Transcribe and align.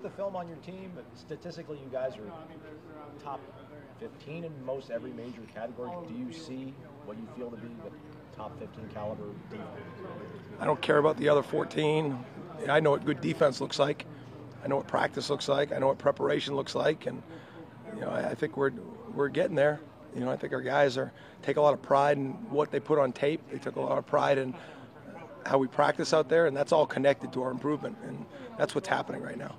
At 0.00 0.04
the 0.04 0.16
film 0.16 0.34
on 0.34 0.48
your 0.48 0.56
team, 0.56 0.92
statistically, 1.14 1.76
you 1.76 1.90
guys 1.92 2.14
are 2.16 3.22
top 3.22 3.38
15 4.00 4.44
in 4.44 4.64
most 4.64 4.90
every 4.90 5.12
major 5.12 5.42
category. 5.54 5.90
Do 6.08 6.14
you 6.14 6.32
see 6.32 6.72
what 7.04 7.18
you 7.18 7.28
feel 7.36 7.50
to 7.50 7.56
be 7.58 7.68
the 7.84 7.90
top 8.34 8.58
15 8.58 8.88
caliber 8.94 9.24
defense? 9.50 9.68
I 10.58 10.64
don't 10.64 10.80
care 10.80 10.96
about 10.96 11.18
the 11.18 11.28
other 11.28 11.42
14. 11.42 12.18
I 12.66 12.80
know 12.80 12.92
what 12.92 13.04
good 13.04 13.20
defense 13.20 13.60
looks 13.60 13.78
like. 13.78 14.06
I 14.64 14.68
know 14.68 14.76
what 14.76 14.86
practice 14.86 15.28
looks 15.28 15.50
like. 15.50 15.70
I 15.70 15.76
know 15.76 15.88
what 15.88 15.98
preparation 15.98 16.56
looks 16.56 16.74
like, 16.74 17.04
and 17.04 17.22
you 17.94 18.00
know, 18.00 18.10
I 18.10 18.34
think 18.34 18.56
we're 18.56 18.72
we're 19.14 19.28
getting 19.28 19.54
there. 19.54 19.80
You 20.14 20.20
know, 20.22 20.30
I 20.30 20.36
think 20.36 20.54
our 20.54 20.62
guys 20.62 20.96
are 20.96 21.12
take 21.42 21.58
a 21.58 21.60
lot 21.60 21.74
of 21.74 21.82
pride 21.82 22.16
in 22.16 22.30
what 22.48 22.70
they 22.70 22.80
put 22.80 22.98
on 22.98 23.12
tape. 23.12 23.42
They 23.52 23.58
took 23.58 23.76
a 23.76 23.80
lot 23.82 23.98
of 23.98 24.06
pride 24.06 24.38
in 24.38 24.54
how 25.44 25.58
we 25.58 25.66
practice 25.66 26.14
out 26.14 26.30
there, 26.30 26.46
and 26.46 26.56
that's 26.56 26.72
all 26.72 26.86
connected 26.86 27.34
to 27.34 27.42
our 27.42 27.50
improvement, 27.50 27.98
and 28.06 28.24
that's 28.56 28.74
what's 28.74 28.88
happening 28.88 29.20
right 29.20 29.36
now. 29.36 29.56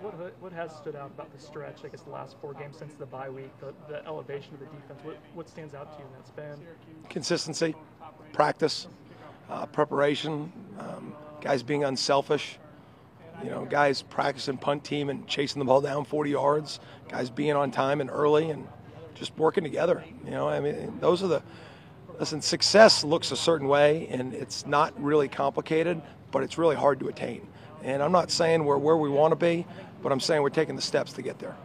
What, 0.00 0.14
what 0.40 0.52
has 0.52 0.74
stood 0.74 0.96
out 0.96 1.10
about 1.14 1.30
the 1.36 1.38
stretch, 1.38 1.84
I 1.84 1.88
guess 1.88 2.00
the 2.00 2.10
last 2.10 2.36
four 2.40 2.54
games 2.54 2.78
since 2.78 2.94
the 2.94 3.04
bye 3.04 3.28
week, 3.28 3.50
the, 3.60 3.74
the 3.86 4.04
elevation 4.06 4.54
of 4.54 4.60
the 4.60 4.66
defense? 4.66 5.00
What, 5.02 5.18
what 5.34 5.48
stands 5.48 5.74
out 5.74 5.92
to 5.92 5.98
you 5.98 6.04
in 6.06 6.12
that 6.16 6.26
span? 6.26 6.58
Consistency, 7.10 7.74
practice, 8.32 8.88
uh, 9.50 9.66
preparation, 9.66 10.50
um, 10.78 11.14
guys 11.42 11.62
being 11.62 11.84
unselfish. 11.84 12.58
You 13.44 13.50
know, 13.50 13.64
guys 13.64 14.02
practicing 14.02 14.58
punt 14.58 14.84
team 14.84 15.08
and 15.08 15.26
chasing 15.26 15.60
the 15.60 15.64
ball 15.64 15.80
down 15.80 16.04
40 16.04 16.30
yards, 16.30 16.80
guys 17.08 17.30
being 17.30 17.56
on 17.56 17.70
time 17.70 18.00
and 18.00 18.10
early 18.10 18.50
and 18.50 18.66
just 19.14 19.36
working 19.38 19.64
together. 19.64 20.04
You 20.24 20.30
know, 20.30 20.48
I 20.48 20.60
mean, 20.60 20.98
those 21.00 21.22
are 21.22 21.28
the 21.28 21.42
listen. 22.18 22.42
Success 22.42 23.02
looks 23.02 23.32
a 23.32 23.36
certain 23.36 23.66
way, 23.66 24.08
and 24.10 24.34
it's 24.34 24.66
not 24.66 24.98
really 25.02 25.28
complicated, 25.28 26.00
but 26.30 26.42
it's 26.42 26.58
really 26.58 26.76
hard 26.76 27.00
to 27.00 27.08
attain. 27.08 27.46
And 27.82 28.02
I'm 28.02 28.12
not 28.12 28.30
saying 28.30 28.64
we're 28.64 28.76
where 28.76 28.96
we 28.96 29.08
want 29.08 29.32
to 29.32 29.36
be, 29.36 29.66
but 30.02 30.12
I'm 30.12 30.20
saying 30.20 30.42
we're 30.42 30.50
taking 30.50 30.76
the 30.76 30.82
steps 30.82 31.12
to 31.14 31.22
get 31.22 31.38
there. 31.38 31.56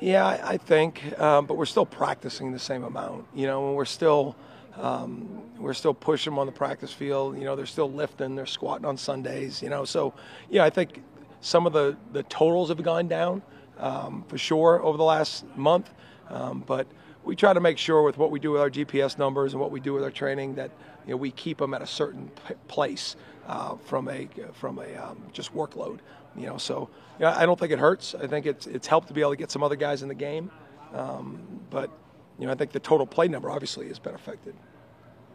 Yeah, 0.00 0.26
I 0.26 0.50
I 0.54 0.56
think, 0.56 1.18
um, 1.20 1.46
but 1.46 1.56
we're 1.56 1.64
still 1.64 1.86
practicing 1.86 2.50
the 2.50 2.58
same 2.58 2.82
amount. 2.82 3.26
You 3.34 3.46
know, 3.46 3.68
and 3.68 3.76
we're 3.76 3.84
still 3.84 4.34
um, 4.76 5.42
we're 5.58 5.74
still 5.74 5.94
pushing 5.94 6.32
them 6.32 6.38
on 6.38 6.46
the 6.46 6.52
practice 6.52 6.92
field. 6.92 7.38
You 7.38 7.44
know, 7.44 7.54
they're 7.54 7.66
still 7.66 7.90
lifting, 7.90 8.34
they're 8.34 8.46
squatting 8.46 8.84
on 8.84 8.96
Sundays. 8.96 9.62
You 9.62 9.70
know, 9.70 9.84
so 9.84 10.12
yeah, 10.50 10.64
I 10.64 10.70
think 10.70 11.02
some 11.40 11.66
of 11.66 11.72
the 11.72 11.96
the 12.12 12.24
totals 12.24 12.68
have 12.70 12.82
gone 12.82 13.06
down 13.06 13.42
um, 13.78 14.24
for 14.26 14.38
sure 14.38 14.82
over 14.82 14.98
the 14.98 15.04
last 15.04 15.44
month, 15.56 15.90
um, 16.30 16.64
but 16.66 16.86
we 17.24 17.36
try 17.36 17.52
to 17.52 17.60
make 17.60 17.78
sure 17.78 18.02
with 18.02 18.18
what 18.18 18.30
we 18.30 18.40
do 18.40 18.50
with 18.50 18.60
our 18.60 18.70
GPS 18.70 19.18
numbers 19.18 19.52
and 19.52 19.60
what 19.60 19.70
we 19.70 19.80
do 19.80 19.92
with 19.92 20.02
our 20.02 20.10
training 20.10 20.54
that 20.56 20.70
you 21.06 21.12
know 21.12 21.16
we 21.16 21.30
keep 21.30 21.58
them 21.58 21.74
at 21.74 21.82
a 21.82 21.86
certain 21.86 22.30
place 22.68 23.16
uh, 23.46 23.76
from 23.76 24.08
a 24.08 24.28
from 24.52 24.78
a 24.78 24.94
um, 24.96 25.22
just 25.32 25.54
workload. 25.54 25.98
You 26.36 26.46
know, 26.46 26.58
so 26.58 26.88
you 27.18 27.24
know, 27.24 27.32
I 27.36 27.46
don't 27.46 27.58
think 27.58 27.72
it 27.72 27.78
hurts. 27.78 28.14
I 28.14 28.26
think 28.26 28.46
it's 28.46 28.66
it's 28.66 28.86
helped 28.86 29.08
to 29.08 29.14
be 29.14 29.20
able 29.20 29.32
to 29.32 29.36
get 29.36 29.50
some 29.50 29.62
other 29.62 29.76
guys 29.76 30.02
in 30.02 30.08
the 30.08 30.14
game, 30.14 30.50
um, 30.94 31.40
but 31.70 31.90
you 32.38 32.46
know 32.46 32.52
I 32.52 32.56
think 32.56 32.72
the 32.72 32.80
total 32.80 33.06
play 33.06 33.28
number 33.28 33.50
obviously 33.50 33.88
has 33.88 33.98
been 33.98 34.14
affected. 34.14 34.54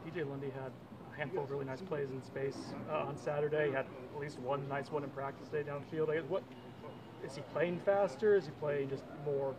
DJ 0.07 0.27
Lundy 0.29 0.47
had 0.47 0.71
a 1.13 1.17
handful 1.17 1.43
of 1.43 1.51
really 1.51 1.65
nice 1.65 1.81
plays 1.81 2.09
in 2.09 2.23
space 2.23 2.57
uh, 2.89 3.05
on 3.05 3.17
Saturday. 3.17 3.67
He 3.67 3.73
had 3.73 3.85
at 4.15 4.19
least 4.19 4.39
one 4.39 4.67
nice 4.67 4.91
one 4.91 5.03
in 5.03 5.09
practice 5.11 5.47
day 5.49 5.63
downfield. 5.63 6.27
What 6.27 6.43
is 7.25 7.35
he 7.35 7.41
playing 7.53 7.79
faster? 7.85 8.35
Is 8.35 8.45
he 8.45 8.51
playing 8.59 8.89
just 8.89 9.03
more? 9.25 9.55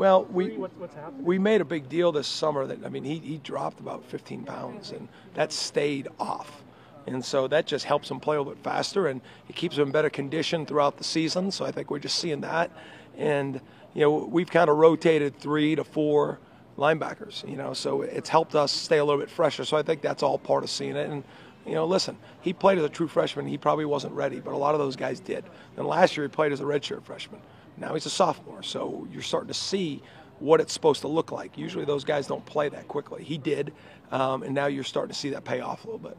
Well, 0.00 0.24
we 0.24 0.46
free? 0.46 0.56
What, 0.56 0.70
what's 0.78 0.96
we 1.20 1.38
made 1.38 1.60
a 1.60 1.64
big 1.66 1.90
deal 1.90 2.10
this 2.10 2.26
summer 2.26 2.66
that 2.66 2.86
I 2.86 2.88
mean 2.88 3.04
he, 3.04 3.18
he 3.18 3.36
dropped 3.36 3.80
about 3.80 4.02
15 4.06 4.44
pounds 4.44 4.92
and 4.92 5.06
that 5.34 5.52
stayed 5.52 6.08
off, 6.18 6.62
and 7.06 7.22
so 7.22 7.46
that 7.48 7.66
just 7.66 7.84
helps 7.84 8.10
him 8.10 8.18
play 8.18 8.36
a 8.36 8.40
little 8.40 8.54
bit 8.54 8.64
faster 8.64 9.08
and 9.08 9.20
it 9.50 9.56
keeps 9.56 9.76
him 9.76 9.88
in 9.88 9.92
better 9.92 10.08
condition 10.08 10.64
throughout 10.64 10.96
the 10.96 11.04
season. 11.04 11.50
So 11.50 11.66
I 11.66 11.70
think 11.70 11.90
we're 11.90 11.98
just 11.98 12.18
seeing 12.18 12.40
that, 12.40 12.70
and 13.18 13.60
you 13.92 14.00
know 14.00 14.24
we've 14.24 14.50
kind 14.50 14.70
of 14.70 14.78
rotated 14.78 15.38
three 15.38 15.76
to 15.76 15.84
four 15.84 16.38
linebackers, 16.78 17.46
you 17.46 17.56
know, 17.56 17.74
so 17.74 18.00
it's 18.00 18.30
helped 18.30 18.54
us 18.54 18.72
stay 18.72 18.96
a 18.96 19.04
little 19.04 19.20
bit 19.20 19.28
fresher. 19.28 19.66
So 19.66 19.76
I 19.76 19.82
think 19.82 20.00
that's 20.00 20.22
all 20.22 20.38
part 20.38 20.64
of 20.64 20.70
seeing 20.70 20.96
it 20.96 21.10
and. 21.10 21.24
You 21.66 21.74
know, 21.74 21.84
listen, 21.84 22.16
he 22.40 22.54
played 22.54 22.78
as 22.78 22.84
a 22.84 22.88
true 22.88 23.06
freshman. 23.06 23.46
He 23.46 23.58
probably 23.58 23.84
wasn't 23.84 24.14
ready, 24.14 24.40
but 24.40 24.54
a 24.54 24.56
lot 24.56 24.74
of 24.74 24.80
those 24.80 24.96
guys 24.96 25.20
did. 25.20 25.44
And 25.76 25.86
last 25.86 26.16
year 26.16 26.24
he 26.24 26.30
played 26.30 26.52
as 26.52 26.60
a 26.60 26.64
redshirt 26.64 27.04
freshman. 27.04 27.38
Now 27.76 27.94
he's 27.94 28.06
a 28.06 28.10
sophomore, 28.10 28.62
so 28.62 29.06
you're 29.12 29.22
starting 29.22 29.48
to 29.48 29.54
see 29.54 30.02
what 30.38 30.60
it's 30.60 30.72
supposed 30.72 31.02
to 31.02 31.08
look 31.08 31.32
like. 31.32 31.56
Usually 31.56 31.84
those 31.84 32.04
guys 32.04 32.26
don't 32.26 32.44
play 32.44 32.68
that 32.70 32.88
quickly. 32.88 33.22
He 33.24 33.38
did, 33.38 33.72
um, 34.10 34.42
and 34.42 34.54
now 34.54 34.66
you're 34.66 34.84
starting 34.84 35.12
to 35.12 35.18
see 35.18 35.30
that 35.30 35.44
pay 35.44 35.60
off 35.60 35.84
a 35.84 35.86
little 35.86 35.98
bit. 35.98 36.16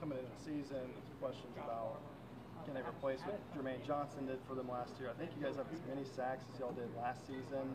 Coming 0.00 0.18
into 0.18 0.30
the 0.30 0.44
season, 0.44 0.80
questions 1.20 1.52
about 1.56 2.00
can 2.64 2.74
they 2.74 2.80
replace 2.80 3.20
what 3.20 3.40
Jermaine 3.56 3.84
Johnson 3.86 4.26
did 4.26 4.38
for 4.48 4.54
them 4.54 4.68
last 4.68 4.92
year. 4.98 5.10
I 5.10 5.18
think 5.18 5.30
you 5.38 5.44
guys 5.44 5.56
have 5.56 5.66
as 5.72 5.80
many 5.88 6.06
sacks 6.16 6.44
as 6.54 6.60
y'all 6.60 6.72
did 6.72 6.88
last 6.96 7.26
season. 7.26 7.74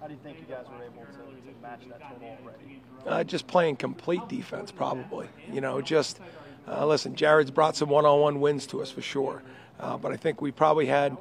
How 0.00 0.08
do 0.08 0.14
you 0.14 0.20
think 0.24 0.38
you 0.38 0.52
guys 0.52 0.64
were 0.66 0.84
able 0.84 1.06
to, 1.06 1.52
to 1.52 1.62
match 1.62 1.82
that 1.88 2.00
total 2.00 2.36
already? 2.42 2.82
Uh, 3.06 3.22
just 3.22 3.46
playing 3.46 3.76
complete 3.76 4.26
defense, 4.28 4.72
probably. 4.72 5.28
You 5.52 5.60
know, 5.60 5.80
just 5.80 6.18
uh, 6.66 6.84
listen. 6.86 7.14
Jared's 7.14 7.52
brought 7.52 7.76
some 7.76 7.88
one-on-one 7.88 8.40
wins 8.40 8.66
to 8.68 8.82
us 8.82 8.90
for 8.90 9.00
sure, 9.02 9.42
uh, 9.78 9.96
but 9.96 10.10
I 10.10 10.16
think 10.16 10.40
we 10.40 10.50
probably 10.50 10.86
had 10.86 11.16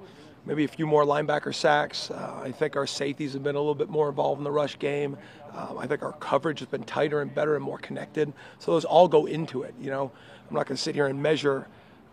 maybe 0.46 0.64
a 0.64 0.68
few 0.68 0.88
more 0.88 1.06
linebacker 1.06 1.54
sacks. 1.54 2.12
Uh, 2.12 2.42
I 2.44 2.52
think 2.52 2.76
our 2.76 2.88
safeties 2.88 3.34
have 3.34 3.44
been 3.44 3.56
a 3.56 3.60
little 3.60 3.76
bit 3.76 3.90
more 3.90 4.10
involved 4.10 4.40
in 4.40 4.44
the 4.44 4.52
rush 4.52 4.80
game. 4.80 5.18
Um, 5.54 5.78
I 5.78 5.88
think 5.88 6.04
our 6.04 6.14
coverage 6.14 6.60
has 6.60 6.68
been 6.68 6.84
tighter 6.84 7.22
and 7.22 7.34
better 7.34 7.56
and 7.56 7.64
more 7.64 7.78
connected. 7.78 8.32
So 8.60 8.72
those 8.72 8.86
all 8.86 9.08
go 9.08 9.26
into 9.26 9.64
it. 9.64 9.76
You 9.80 9.90
know, 9.90 10.12
I'm 10.50 10.56
not 10.56 10.68
going 10.68 10.78
to 10.78 10.82
sit 10.82 10.96
here 10.96 11.08
and 11.08 11.22
measure 11.22 11.68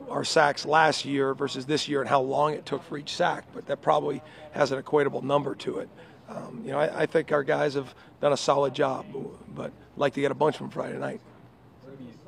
our 0.08 0.24
sacks 0.24 0.64
last 0.64 1.04
year 1.04 1.34
versus 1.34 1.66
this 1.66 1.88
year 1.88 2.00
and 2.00 2.08
how 2.08 2.20
long 2.20 2.54
it 2.54 2.64
took 2.64 2.82
for 2.84 2.98
each 2.98 3.14
sack, 3.14 3.44
but 3.52 3.66
that 3.66 3.82
probably 3.82 4.22
has 4.52 4.72
an 4.72 4.80
equatable 4.82 5.22
number 5.22 5.54
to 5.56 5.78
it. 5.78 5.88
Um, 6.28 6.62
you 6.64 6.72
know, 6.72 6.78
I, 6.78 7.02
I 7.02 7.06
think 7.06 7.32
our 7.32 7.42
guys 7.42 7.74
have 7.74 7.94
done 8.20 8.32
a 8.32 8.36
solid 8.36 8.74
job, 8.74 9.06
but 9.54 9.72
like 9.96 10.14
to 10.14 10.20
get 10.20 10.30
a 10.30 10.34
bunch 10.34 10.56
from 10.56 10.70
Friday 10.70 10.98
night. 10.98 11.20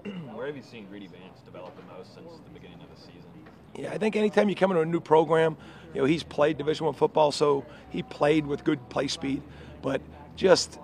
Where 0.34 0.46
have 0.46 0.56
you 0.56 0.62
seen 0.62 0.86
Greedy 0.86 1.06
Vance 1.06 1.40
develop 1.44 1.76
the 1.76 1.94
most 1.94 2.14
since 2.14 2.26
the 2.44 2.50
beginning 2.50 2.78
of 2.80 2.88
the 2.94 3.00
season? 3.00 3.19
I 3.88 3.98
think 3.98 4.16
anytime 4.16 4.48
you 4.48 4.54
come 4.54 4.70
into 4.70 4.82
a 4.82 4.86
new 4.86 5.00
program, 5.00 5.56
you 5.94 6.00
know, 6.00 6.06
he's 6.06 6.22
played 6.22 6.58
Division 6.58 6.86
One 6.86 6.94
football, 6.94 7.32
so 7.32 7.64
he 7.90 8.02
played 8.02 8.46
with 8.46 8.64
good 8.64 8.88
play 8.88 9.08
speed, 9.08 9.42
but 9.82 10.00
just 10.36 10.78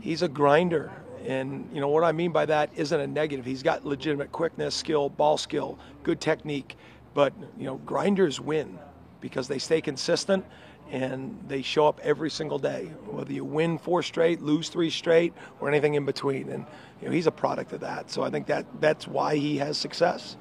he's 0.00 0.22
a 0.22 0.28
grinder. 0.28 0.92
And 1.26 1.68
you 1.72 1.80
know 1.80 1.88
what 1.88 2.02
I 2.02 2.12
mean 2.12 2.32
by 2.32 2.46
that 2.46 2.70
isn't 2.74 2.98
a 2.98 3.06
negative. 3.06 3.44
He's 3.44 3.62
got 3.62 3.84
legitimate 3.84 4.32
quickness, 4.32 4.74
skill, 4.74 5.08
ball 5.08 5.38
skill, 5.38 5.78
good 6.02 6.20
technique. 6.20 6.76
But 7.14 7.32
you 7.58 7.66
know, 7.66 7.76
grinders 7.76 8.40
win 8.40 8.78
because 9.20 9.48
they 9.48 9.58
stay 9.58 9.80
consistent 9.80 10.44
and 10.90 11.38
they 11.48 11.62
show 11.62 11.86
up 11.86 12.00
every 12.02 12.30
single 12.30 12.58
day. 12.58 12.86
Whether 13.06 13.32
you 13.32 13.44
win 13.44 13.78
four 13.78 14.02
straight, 14.02 14.42
lose 14.42 14.68
three 14.68 14.90
straight, 14.90 15.32
or 15.60 15.68
anything 15.68 15.94
in 15.94 16.04
between. 16.04 16.48
And 16.50 16.66
you 17.00 17.08
know, 17.08 17.14
he's 17.14 17.26
a 17.26 17.32
product 17.32 17.72
of 17.72 17.80
that. 17.80 18.10
So 18.10 18.22
I 18.22 18.30
think 18.30 18.46
that 18.48 18.66
that's 18.80 19.06
why 19.06 19.36
he 19.36 19.56
has 19.58 19.78
success. 19.78 20.36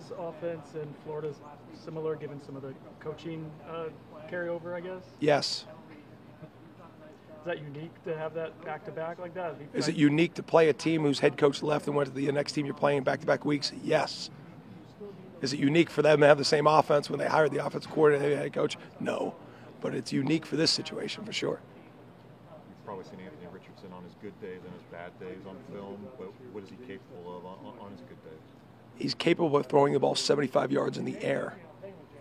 Are 0.00 0.14
Louisiana's 0.16 0.34
offense 0.36 0.74
and 0.74 0.94
Florida's 1.04 1.36
similar, 1.84 2.16
given 2.16 2.40
some 2.44 2.56
of 2.56 2.62
the 2.62 2.74
coaching 3.00 3.50
uh, 3.68 3.86
carryover? 4.30 4.74
I 4.74 4.80
guess. 4.80 5.02
Yes. 5.20 5.64
Is 6.42 7.46
that 7.46 7.58
unique 7.58 8.04
to 8.04 8.16
have 8.16 8.34
that 8.34 8.62
back 8.64 8.84
to 8.84 8.90
back 8.90 9.18
like 9.18 9.34
that? 9.34 9.54
Is 9.72 9.88
it 9.88 9.96
unique 9.96 10.34
to 10.34 10.42
play 10.42 10.68
a 10.68 10.74
team 10.74 11.02
whose 11.02 11.20
head 11.20 11.38
coach 11.38 11.62
left 11.62 11.86
and 11.86 11.96
went 11.96 12.08
to 12.08 12.14
the 12.14 12.30
next 12.32 12.52
team 12.52 12.66
you're 12.66 12.74
playing 12.74 13.02
back 13.02 13.20
to 13.20 13.26
back 13.26 13.46
weeks? 13.46 13.72
Yes. 13.82 14.28
Is 15.40 15.54
it 15.54 15.58
unique 15.58 15.88
for 15.88 16.02
them 16.02 16.20
to 16.20 16.26
have 16.26 16.36
the 16.36 16.44
same 16.44 16.66
offense 16.66 17.08
when 17.08 17.18
they 17.18 17.26
hired 17.26 17.50
the 17.50 17.64
offensive 17.64 17.90
coordinator 17.90 18.32
and 18.34 18.42
head 18.42 18.52
coach? 18.52 18.76
No. 19.00 19.34
But 19.80 19.94
it's 19.94 20.12
unique 20.12 20.44
for 20.44 20.56
this 20.56 20.70
situation 20.70 21.24
for 21.24 21.32
sure. 21.32 21.60
You've 22.68 22.84
probably 22.84 23.04
seen 23.04 23.20
Anthony 23.24 23.48
Richardson 23.50 23.90
on 23.94 24.04
his 24.04 24.12
good 24.20 24.38
days 24.42 24.60
and 24.62 24.74
his 24.74 24.82
bad 24.92 25.18
days 25.18 25.40
on 25.48 25.56
film, 25.72 26.06
but 26.18 26.28
what 26.52 26.62
is 26.62 26.68
he 26.68 26.76
capable 26.86 27.38
of 27.38 27.46
on, 27.46 27.78
on 27.80 27.90
his 27.92 28.00
good 28.00 28.22
days? 28.22 28.44
He's 29.00 29.14
capable 29.14 29.56
of 29.56 29.66
throwing 29.66 29.94
the 29.94 29.98
ball 29.98 30.14
75 30.14 30.70
yards 30.70 30.98
in 30.98 31.04
the 31.04 31.20
air. 31.22 31.56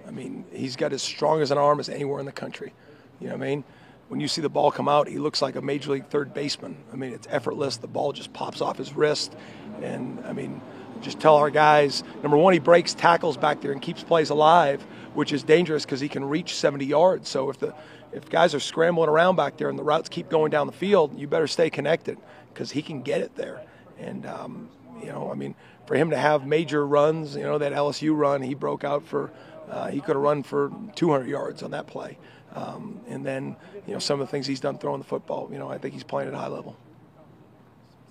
I 0.07 0.11
mean, 0.11 0.45
he's 0.51 0.75
got 0.75 0.93
as 0.93 1.03
strong 1.03 1.41
as 1.41 1.51
an 1.51 1.57
arm 1.57 1.79
as 1.79 1.89
anywhere 1.89 2.19
in 2.19 2.25
the 2.25 2.31
country. 2.31 2.73
You 3.19 3.27
know 3.27 3.35
what 3.35 3.43
I 3.43 3.47
mean? 3.47 3.63
When 4.07 4.19
you 4.19 4.27
see 4.27 4.41
the 4.41 4.49
ball 4.49 4.71
come 4.71 4.87
out, 4.87 5.07
he 5.07 5.19
looks 5.19 5.41
like 5.41 5.55
a 5.55 5.61
major 5.61 5.91
league 5.91 6.07
third 6.07 6.33
baseman. 6.33 6.77
I 6.91 6.95
mean, 6.95 7.13
it's 7.13 7.27
effortless. 7.29 7.77
The 7.77 7.87
ball 7.87 8.13
just 8.13 8.33
pops 8.33 8.61
off 8.61 8.77
his 8.77 8.93
wrist. 8.93 9.35
And, 9.81 10.23
I 10.25 10.33
mean, 10.33 10.61
just 11.01 11.19
tell 11.19 11.35
our 11.35 11.49
guys 11.49 12.03
number 12.23 12.37
one, 12.37 12.53
he 12.53 12.59
breaks 12.59 12.93
tackles 12.93 13.37
back 13.37 13.61
there 13.61 13.71
and 13.71 13.81
keeps 13.81 14.01
plays 14.01 14.29
alive, 14.29 14.81
which 15.13 15.33
is 15.33 15.43
dangerous 15.43 15.85
because 15.85 15.99
he 15.99 16.09
can 16.09 16.23
reach 16.23 16.55
70 16.55 16.85
yards. 16.85 17.29
So 17.29 17.49
if 17.49 17.59
the 17.59 17.75
if 18.11 18.27
guys 18.29 18.55
are 18.55 18.59
scrambling 18.59 19.09
around 19.09 19.35
back 19.35 19.57
there 19.57 19.69
and 19.69 19.77
the 19.77 19.83
routes 19.83 20.09
keep 20.09 20.29
going 20.29 20.49
down 20.49 20.65
the 20.65 20.73
field, 20.73 21.17
you 21.19 21.27
better 21.27 21.45
stay 21.45 21.69
connected 21.69 22.17
because 22.53 22.71
he 22.71 22.81
can 22.81 23.03
get 23.03 23.21
it 23.21 23.35
there. 23.35 23.61
And 23.99 24.25
um, 24.25 24.69
you 25.01 25.07
know, 25.07 25.31
I 25.31 25.35
mean, 25.35 25.55
for 25.85 25.95
him 25.95 26.09
to 26.11 26.17
have 26.17 26.45
major 26.45 26.85
runs, 26.85 27.35
you 27.35 27.43
know, 27.43 27.57
that 27.57 27.73
LSU 27.73 28.15
run, 28.15 28.41
he 28.41 28.53
broke 28.53 28.83
out 28.83 29.03
for 29.05 29.31
uh, 29.69 29.87
he 29.87 30.01
could 30.01 30.15
have 30.15 30.23
run 30.23 30.41
for 30.41 30.71
200 30.95 31.27
yards 31.27 31.61
on 31.61 31.71
that 31.71 31.85
play. 31.85 32.17
Um, 32.55 33.01
and 33.07 33.23
then, 33.23 33.55
you 33.85 33.93
know, 33.93 33.99
some 33.99 34.19
of 34.19 34.25
the 34.27 34.31
things 34.31 34.47
he's 34.47 34.59
done 34.59 34.77
throwing 34.79 34.99
the 34.99 35.05
football, 35.05 35.49
you 35.51 35.59
know, 35.59 35.69
I 35.69 35.77
think 35.77 35.93
he's 35.93 36.03
playing 36.03 36.29
at 36.29 36.33
a 36.33 36.37
high 36.37 36.47
level. 36.47 36.75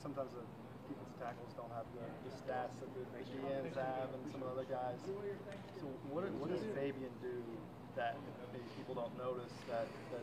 Sometimes 0.00 0.31
the 0.31 0.46
defensive 0.87 1.19
tackles 1.19 1.50
don't 1.58 1.73
have 1.75 1.87
the, 1.99 2.06
the 2.31 2.32
stats 2.38 2.79
that 2.79 2.90
the, 2.94 3.02
the 3.11 3.23
DNs 3.26 3.75
have 3.75 4.06
and 4.14 4.23
some 4.31 4.46
of 4.46 4.55
the 4.55 4.62
other 4.62 4.69
guys. 4.70 4.94
So 5.02 5.90
what, 6.14 6.31
what 6.38 6.50
does 6.55 6.62
Fabien 6.79 7.11
do 7.19 7.35
that 7.96 8.14
maybe 8.55 8.64
people 8.79 8.94
don't 8.94 9.14
notice 9.19 9.50
that, 9.67 9.90
that 10.14 10.23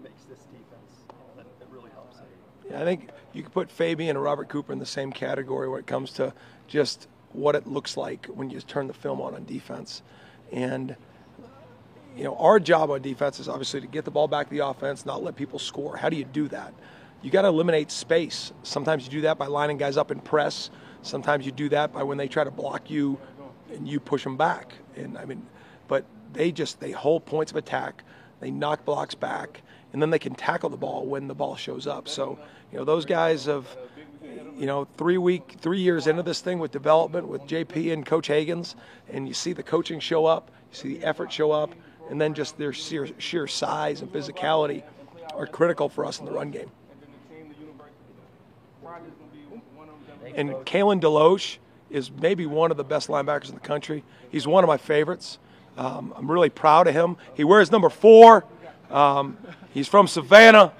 makes 0.00 0.24
this 0.24 0.40
defense 0.48 1.04
that, 1.36 1.44
that 1.60 1.68
really 1.68 1.92
helps 1.92 2.16
it? 2.16 2.24
Yeah, 2.32 2.42
I 2.74 2.84
think 2.84 3.10
you 3.32 3.42
could 3.42 3.52
put 3.52 3.70
Fabien 3.70 4.10
and 4.10 4.22
Robert 4.22 4.48
Cooper 4.48 4.72
in 4.72 4.78
the 4.78 4.86
same 4.86 5.12
category 5.12 5.68
when 5.68 5.80
it 5.80 5.86
comes 5.86 6.12
to 6.12 6.32
just 6.68 7.08
what 7.32 7.54
it 7.54 7.66
looks 7.66 7.96
like 7.96 8.26
when 8.26 8.50
you 8.50 8.60
turn 8.60 8.86
the 8.86 8.94
film 8.94 9.20
on 9.20 9.34
on 9.34 9.44
defense. 9.44 10.02
And 10.52 10.96
you 12.16 12.24
know, 12.24 12.36
our 12.36 12.60
job 12.60 12.90
on 12.90 13.00
defense 13.00 13.40
is 13.40 13.48
obviously 13.48 13.80
to 13.80 13.86
get 13.86 14.04
the 14.04 14.10
ball 14.10 14.28
back 14.28 14.48
to 14.48 14.54
the 14.54 14.66
offense, 14.66 15.06
not 15.06 15.22
let 15.22 15.36
people 15.36 15.58
score. 15.58 15.96
How 15.96 16.08
do 16.08 16.16
you 16.16 16.24
do 16.24 16.48
that? 16.48 16.74
You 17.22 17.30
got 17.30 17.42
to 17.42 17.48
eliminate 17.48 17.90
space. 17.90 18.52
Sometimes 18.64 19.04
you 19.04 19.10
do 19.10 19.20
that 19.22 19.38
by 19.38 19.46
lining 19.46 19.78
guys 19.78 19.96
up 19.96 20.10
in 20.10 20.20
press. 20.20 20.70
Sometimes 21.02 21.46
you 21.46 21.52
do 21.52 21.68
that 21.70 21.92
by 21.92 22.02
when 22.02 22.18
they 22.18 22.28
try 22.28 22.44
to 22.44 22.50
block 22.50 22.90
you 22.90 23.18
and 23.72 23.88
you 23.88 24.00
push 24.00 24.24
them 24.24 24.36
back. 24.36 24.74
And 24.96 25.16
I 25.16 25.24
mean, 25.24 25.46
but 25.88 26.04
they 26.32 26.52
just 26.52 26.80
they 26.80 26.90
hold 26.90 27.24
points 27.24 27.52
of 27.52 27.56
attack. 27.56 28.04
They 28.42 28.50
knock 28.50 28.84
blocks 28.84 29.14
back, 29.14 29.62
and 29.92 30.02
then 30.02 30.10
they 30.10 30.18
can 30.18 30.34
tackle 30.34 30.68
the 30.68 30.76
ball 30.76 31.06
when 31.06 31.28
the 31.28 31.34
ball 31.34 31.54
shows 31.54 31.86
up. 31.86 32.08
So, 32.08 32.40
you 32.72 32.78
know, 32.78 32.84
those 32.84 33.04
guys 33.04 33.44
have, 33.44 33.68
you 34.58 34.66
know, 34.66 34.88
three 34.96 35.16
week, 35.16 35.58
three 35.60 35.78
years 35.78 36.08
into 36.08 36.24
this 36.24 36.40
thing 36.40 36.58
with 36.58 36.72
development 36.72 37.28
with 37.28 37.42
JP 37.42 37.92
and 37.92 38.04
Coach 38.04 38.26
Haggins, 38.26 38.74
and 39.08 39.28
you 39.28 39.32
see 39.32 39.52
the 39.52 39.62
coaching 39.62 40.00
show 40.00 40.26
up, 40.26 40.50
you 40.72 40.76
see 40.76 40.98
the 40.98 41.04
effort 41.04 41.30
show 41.30 41.52
up, 41.52 41.72
and 42.10 42.20
then 42.20 42.34
just 42.34 42.58
their 42.58 42.72
sheer, 42.72 43.08
sheer 43.18 43.46
size 43.46 44.00
and 44.00 44.12
physicality 44.12 44.82
are 45.36 45.46
critical 45.46 45.88
for 45.88 46.04
us 46.04 46.18
in 46.18 46.26
the 46.26 46.32
run 46.32 46.50
game. 46.50 46.70
And 50.34 50.50
Kalen 50.50 51.00
DeLoach 51.00 51.58
is 51.90 52.10
maybe 52.10 52.46
one 52.46 52.72
of 52.72 52.76
the 52.76 52.82
best 52.82 53.06
linebackers 53.06 53.50
in 53.50 53.54
the 53.54 53.60
country. 53.60 54.02
He's 54.32 54.48
one 54.48 54.64
of 54.64 54.68
my 54.68 54.78
favorites. 54.78 55.38
Um, 55.76 56.12
I'm 56.16 56.30
really 56.30 56.50
proud 56.50 56.86
of 56.86 56.94
him. 56.94 57.16
He 57.34 57.44
wears 57.44 57.70
number 57.70 57.88
four. 57.88 58.44
Um, 58.90 59.36
he's 59.72 59.88
from 59.88 60.06
Savannah. 60.06 60.72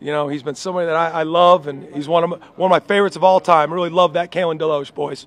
You 0.00 0.12
know, 0.12 0.28
he's 0.28 0.42
been 0.42 0.54
somebody 0.54 0.86
that 0.86 0.96
I, 0.96 1.20
I 1.20 1.22
love, 1.22 1.66
and 1.66 1.94
he's 1.94 2.06
one 2.06 2.24
of 2.24 2.30
my, 2.30 2.36
one 2.56 2.70
of 2.70 2.82
my 2.82 2.86
favorites 2.86 3.16
of 3.16 3.24
all 3.24 3.40
time. 3.40 3.72
Really 3.72 3.88
love 3.88 4.12
that 4.12 4.30
Kalen 4.30 4.58
DeLoach, 4.58 4.94
boys. 4.94 5.26